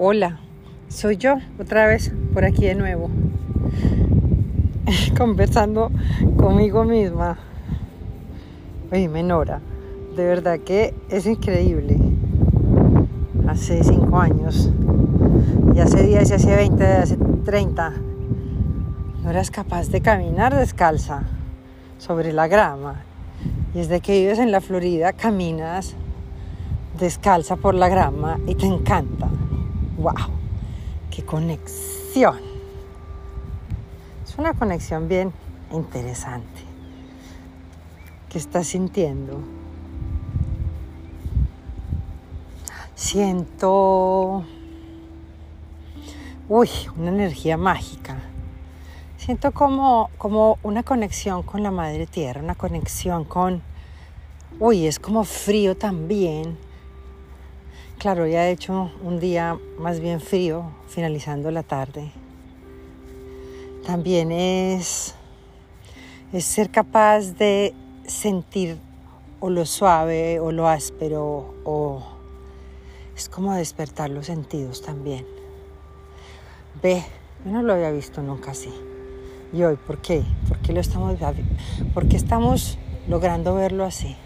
Hola, 0.00 0.38
soy 0.86 1.16
yo 1.16 1.38
otra 1.58 1.88
vez 1.88 2.12
por 2.32 2.44
aquí 2.44 2.66
de 2.66 2.76
nuevo, 2.76 3.10
conversando 5.18 5.90
conmigo 6.36 6.84
misma. 6.84 7.36
Oye, 8.92 9.08
Menora, 9.08 9.60
de 10.14 10.24
verdad 10.24 10.60
que 10.60 10.94
es 11.08 11.26
increíble. 11.26 11.98
Hace 13.48 13.82
cinco 13.82 14.20
años, 14.20 14.70
y 15.74 15.80
hace 15.80 16.04
10, 16.04 16.30
y 16.30 16.32
hace 16.32 16.54
20, 16.54 16.84
hace 16.84 17.16
30, 17.44 17.92
no 19.24 19.30
eras 19.30 19.50
capaz 19.50 19.88
de 19.88 20.00
caminar 20.00 20.54
descalza 20.54 21.24
sobre 21.98 22.32
la 22.32 22.46
grama. 22.46 23.02
Y 23.74 23.78
desde 23.78 23.98
que 23.98 24.20
vives 24.20 24.38
en 24.38 24.52
la 24.52 24.60
Florida, 24.60 25.12
caminas 25.12 25.96
descalza 27.00 27.56
por 27.56 27.74
la 27.74 27.88
grama 27.88 28.38
y 28.46 28.54
te 28.54 28.66
encanta. 28.66 29.28
¡Wow! 29.98 30.14
¡Qué 31.10 31.24
conexión! 31.24 32.38
Es 34.24 34.38
una 34.38 34.54
conexión 34.54 35.08
bien 35.08 35.32
interesante. 35.72 36.60
¿Qué 38.28 38.38
estás 38.38 38.68
sintiendo? 38.68 39.40
Siento... 42.94 44.44
Uy, 46.48 46.68
una 46.96 47.08
energía 47.08 47.56
mágica. 47.56 48.18
Siento 49.16 49.50
como, 49.50 50.10
como 50.16 50.60
una 50.62 50.84
conexión 50.84 51.42
con 51.42 51.64
la 51.64 51.72
madre 51.72 52.06
tierra, 52.06 52.40
una 52.40 52.54
conexión 52.54 53.24
con... 53.24 53.62
Uy, 54.60 54.86
es 54.86 55.00
como 55.00 55.24
frío 55.24 55.76
también 55.76 56.67
Claro, 57.98 58.28
ya 58.28 58.46
he 58.46 58.52
hecho 58.52 58.92
un 59.02 59.18
día 59.18 59.58
más 59.76 59.98
bien 59.98 60.20
frío, 60.20 60.70
finalizando 60.86 61.50
la 61.50 61.64
tarde. 61.64 62.12
También 63.84 64.30
es, 64.30 65.16
es 66.32 66.44
ser 66.44 66.70
capaz 66.70 67.32
de 67.36 67.74
sentir 68.06 68.78
o 69.40 69.50
lo 69.50 69.66
suave 69.66 70.38
o 70.38 70.52
lo 70.52 70.68
áspero 70.68 71.56
o 71.64 72.00
es 73.16 73.28
como 73.28 73.52
despertar 73.54 74.10
los 74.10 74.26
sentidos 74.26 74.80
también. 74.80 75.26
Ve, 76.80 77.02
yo 77.44 77.50
no 77.50 77.62
lo 77.62 77.72
había 77.72 77.90
visto 77.90 78.22
nunca 78.22 78.52
así. 78.52 78.72
¿Y 79.52 79.64
hoy 79.64 79.74
por 79.74 79.98
qué? 79.98 80.22
¿Por 80.46 80.58
qué 80.58 80.72
lo 80.72 80.78
estamos, 80.78 81.18
por 81.94 82.06
qué 82.06 82.16
estamos 82.16 82.78
logrando 83.08 83.56
verlo 83.56 83.84
así? 83.84 84.16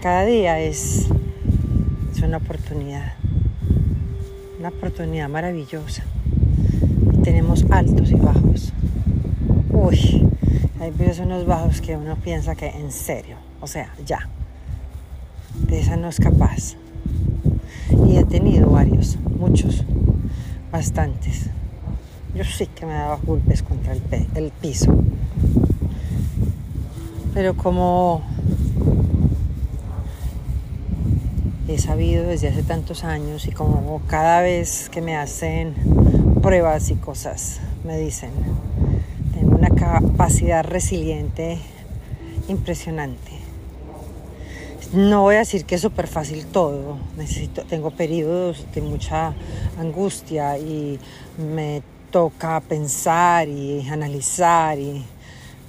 Cada 0.00 0.24
día 0.24 0.60
es, 0.60 1.08
una 2.22 2.38
oportunidad, 2.38 3.12
una 4.58 4.70
oportunidad 4.70 5.28
maravillosa. 5.28 6.02
Y 7.12 7.18
tenemos 7.18 7.64
altos 7.70 8.10
y 8.10 8.16
bajos. 8.16 8.72
Uy, 9.70 10.28
hay 10.80 10.90
veces 10.90 11.20
unos 11.20 11.46
bajos 11.46 11.80
que 11.80 11.96
uno 11.96 12.16
piensa 12.16 12.56
que 12.56 12.68
en 12.68 12.90
serio, 12.90 13.36
o 13.60 13.66
sea, 13.66 13.92
ya, 14.04 14.28
de 15.68 15.80
esa 15.80 15.96
no 15.96 16.08
es 16.08 16.18
capaz. 16.18 16.74
Y 18.06 18.16
he 18.16 18.24
tenido 18.24 18.70
varios, 18.70 19.18
muchos, 19.38 19.84
bastantes. 20.72 21.50
Yo 22.34 22.44
sí 22.44 22.66
que 22.66 22.86
me 22.86 22.92
daba 22.92 23.18
golpes 23.24 23.62
contra 23.62 23.94
el 23.94 24.50
piso. 24.60 24.92
Pero 27.32 27.56
como 27.56 28.22
he 31.68 31.78
sabido 31.78 32.24
desde 32.24 32.48
hace 32.48 32.62
tantos 32.62 33.02
años 33.02 33.46
y 33.46 33.50
como 33.50 34.00
cada 34.06 34.40
vez 34.40 34.88
que 34.88 35.00
me 35.00 35.16
hacen 35.16 35.74
pruebas 36.40 36.90
y 36.90 36.94
cosas 36.94 37.60
me 37.84 37.98
dicen, 37.98 38.30
tengo 39.34 39.56
una 39.56 39.70
capacidad 39.70 40.64
resiliente 40.64 41.58
impresionante. 42.48 43.32
No 44.92 45.22
voy 45.22 45.34
a 45.34 45.38
decir 45.38 45.64
que 45.64 45.74
es 45.74 45.80
súper 45.80 46.06
fácil 46.06 46.46
todo, 46.46 46.98
necesito, 47.16 47.64
tengo 47.64 47.90
periodos 47.90 48.64
de 48.72 48.82
mucha 48.82 49.34
angustia 49.78 50.58
y 50.58 51.00
me 51.38 51.82
toca 52.12 52.60
pensar 52.60 53.48
y 53.48 53.86
analizar, 53.88 54.78
y, 54.78 55.04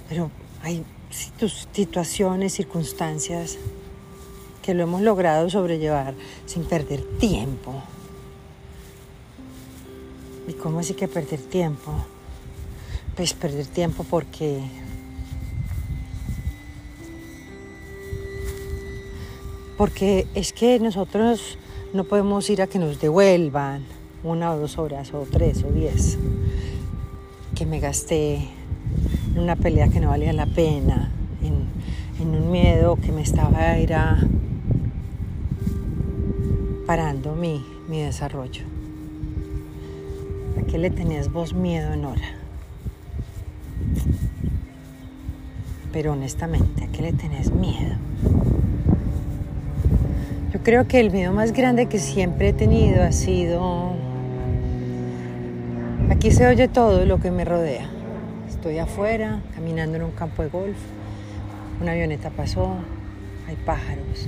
pero 0.08 0.30
hay 0.62 0.84
situaciones, 1.10 2.52
circunstancias 2.54 3.58
que 4.68 4.74
lo 4.74 4.82
hemos 4.82 5.00
logrado 5.00 5.48
sobrellevar 5.48 6.12
sin 6.44 6.62
perder 6.62 7.00
tiempo. 7.18 7.72
¿Y 10.46 10.52
cómo 10.52 10.80
así 10.80 10.92
que 10.92 11.08
perder 11.08 11.40
tiempo? 11.40 11.90
Pues 13.16 13.32
perder 13.32 13.66
tiempo 13.66 14.04
porque 14.04 14.60
porque 19.78 20.26
es 20.34 20.52
que 20.52 20.78
nosotros 20.80 21.56
no 21.94 22.04
podemos 22.04 22.50
ir 22.50 22.60
a 22.60 22.66
que 22.66 22.78
nos 22.78 23.00
devuelvan 23.00 23.86
una 24.22 24.52
o 24.52 24.58
dos 24.58 24.76
horas 24.76 25.14
o 25.14 25.26
tres 25.30 25.64
o 25.64 25.72
diez 25.72 26.18
que 27.54 27.64
me 27.64 27.80
gasté 27.80 28.34
en 29.34 29.38
una 29.38 29.56
pelea 29.56 29.88
que 29.88 29.98
no 29.98 30.10
valía 30.10 30.34
la 30.34 30.44
pena, 30.44 31.10
en, 31.42 31.68
un 32.20 32.50
miedo 32.50 32.96
que 32.96 33.12
me 33.12 33.22
estaba 33.22 33.70
a 33.70 33.78
ir 33.78 33.94
a, 33.94 34.18
parando 36.88 37.34
mi, 37.34 37.62
mi 37.86 38.00
desarrollo. 38.00 38.64
¿A 40.58 40.62
qué 40.62 40.78
le 40.78 40.88
tenías 40.88 41.30
vos 41.30 41.52
miedo, 41.52 41.94
Nora? 41.96 42.30
Pero 45.92 46.14
honestamente, 46.14 46.84
¿a 46.84 46.86
qué 46.86 47.02
le 47.02 47.12
tenés 47.12 47.52
miedo? 47.52 47.94
Yo 50.50 50.62
creo 50.62 50.88
que 50.88 50.98
el 51.00 51.10
miedo 51.10 51.30
más 51.34 51.52
grande 51.52 51.90
que 51.90 51.98
siempre 51.98 52.48
he 52.48 52.52
tenido 52.54 53.02
ha 53.02 53.12
sido... 53.12 53.92
Aquí 56.08 56.30
se 56.30 56.46
oye 56.46 56.68
todo 56.68 57.04
lo 57.04 57.20
que 57.20 57.30
me 57.30 57.44
rodea. 57.44 57.86
Estoy 58.48 58.78
afuera, 58.78 59.42
caminando 59.54 59.98
en 59.98 60.04
un 60.04 60.12
campo 60.12 60.42
de 60.42 60.48
golf. 60.48 60.78
Una 61.82 61.92
avioneta 61.92 62.30
pasó, 62.30 62.76
hay 63.46 63.56
pájaros, 63.56 64.26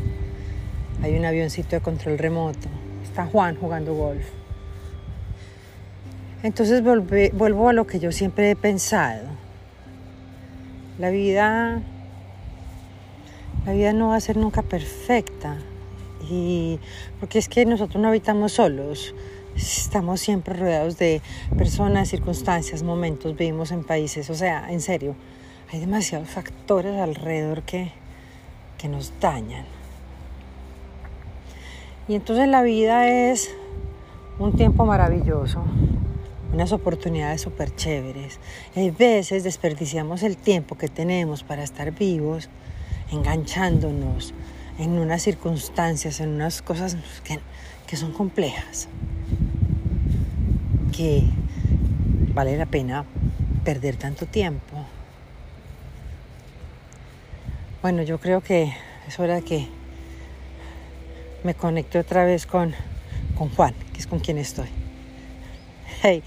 hay 1.02 1.16
un 1.16 1.24
avioncito 1.24 1.76
de 1.76 1.80
control 1.80 2.18
remoto. 2.18 2.68
Está 3.02 3.26
Juan 3.26 3.56
jugando 3.56 3.94
golf. 3.94 4.26
Entonces 6.42 6.82
vuelvo 6.82 7.68
a 7.68 7.72
lo 7.72 7.86
que 7.86 7.98
yo 7.98 8.12
siempre 8.12 8.50
he 8.50 8.56
pensado. 8.56 9.28
La 10.98 11.10
vida, 11.10 11.80
la 13.66 13.72
vida 13.72 13.92
no 13.92 14.08
va 14.08 14.16
a 14.16 14.20
ser 14.20 14.36
nunca 14.36 14.62
perfecta. 14.62 15.58
Y 16.30 16.78
porque 17.18 17.38
es 17.38 17.48
que 17.48 17.64
nosotros 17.66 18.00
no 18.00 18.08
habitamos 18.08 18.52
solos. 18.52 19.14
Estamos 19.56 20.20
siempre 20.20 20.54
rodeados 20.54 20.96
de 20.98 21.20
personas, 21.58 22.08
circunstancias, 22.08 22.82
momentos, 22.82 23.36
vivimos 23.36 23.72
en 23.72 23.84
países. 23.84 24.30
O 24.30 24.34
sea, 24.34 24.70
en 24.70 24.80
serio, 24.80 25.16
hay 25.72 25.80
demasiados 25.80 26.28
factores 26.28 26.98
alrededor 26.98 27.62
que, 27.62 27.92
que 28.78 28.88
nos 28.88 29.12
dañan. 29.20 29.79
Y 32.08 32.14
entonces 32.14 32.48
la 32.48 32.62
vida 32.62 33.08
es 33.08 33.50
un 34.38 34.56
tiempo 34.56 34.86
maravilloso, 34.86 35.62
unas 36.52 36.72
oportunidades 36.72 37.42
súper 37.42 37.74
chéveres. 37.76 38.40
Hay 38.74 38.90
veces 38.90 39.44
desperdiciamos 39.44 40.22
el 40.22 40.36
tiempo 40.36 40.76
que 40.76 40.88
tenemos 40.88 41.44
para 41.44 41.62
estar 41.62 41.92
vivos, 41.92 42.48
enganchándonos 43.12 44.34
en 44.78 44.98
unas 44.98 45.22
circunstancias, 45.22 46.20
en 46.20 46.30
unas 46.30 46.62
cosas 46.62 46.96
que, 47.22 47.38
que 47.86 47.96
son 47.96 48.12
complejas, 48.12 48.88
que 50.96 51.24
vale 52.34 52.56
la 52.56 52.66
pena 52.66 53.04
perder 53.64 53.96
tanto 53.96 54.26
tiempo. 54.26 54.76
Bueno, 57.82 58.02
yo 58.02 58.18
creo 58.18 58.40
que 58.40 58.72
es 59.06 59.18
hora 59.20 59.36
de 59.36 59.42
que 59.42 59.79
me 61.44 61.54
conecté 61.54 61.98
otra 61.98 62.24
vez 62.24 62.46
con, 62.46 62.74
con 63.36 63.48
Juan, 63.50 63.74
que 63.92 64.00
es 64.00 64.06
con 64.06 64.20
quien 64.20 64.38
estoy. 64.38 64.68
Hey, 66.02 66.22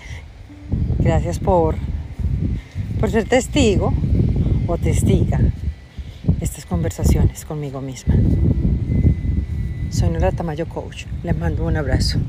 gracias 1.00 1.40
por, 1.40 1.76
por 3.00 3.10
ser 3.12 3.28
testigo 3.28 3.94
o 4.68 4.78
testiga 4.78 5.40
estas 6.42 6.66
conversaciones 6.66 7.46
conmigo 7.46 7.82
misma. 7.82 8.16
Soy 9.90 10.10
Nora 10.10 10.32
Tamayo 10.32 10.68
Coach. 10.68 11.06
Les 11.24 11.38
mando 11.38 11.66
un 11.66 11.78
abrazo. 11.78 12.20